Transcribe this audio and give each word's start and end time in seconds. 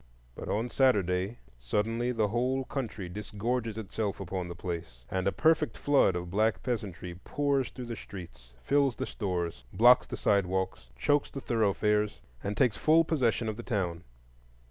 But 0.33 0.49
on 0.49 0.67
Saturday 0.69 1.37
suddenly 1.59 2.11
the 2.11 2.29
whole 2.29 2.65
county 2.65 3.07
disgorges 3.07 3.77
itself 3.77 4.19
upon 4.19 4.47
the 4.47 4.55
place, 4.55 5.05
and 5.11 5.27
a 5.27 5.31
perfect 5.31 5.77
flood 5.77 6.15
of 6.15 6.31
black 6.31 6.63
peasantry 6.63 7.13
pours 7.23 7.69
through 7.69 7.85
the 7.85 7.95
streets, 7.95 8.51
fills 8.63 8.95
the 8.95 9.05
stores, 9.05 9.63
blocks 9.71 10.07
the 10.07 10.17
sidewalks, 10.17 10.89
chokes 10.97 11.29
the 11.29 11.39
thoroughfares, 11.39 12.19
and 12.43 12.57
takes 12.57 12.77
full 12.77 13.03
possession 13.03 13.47
of 13.47 13.57
the 13.57 13.61
town. 13.61 14.03